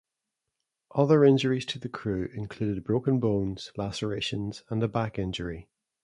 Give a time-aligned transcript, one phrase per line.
[0.95, 5.69] Other injuries to the crew included broken bones, lacerations, and a back injury.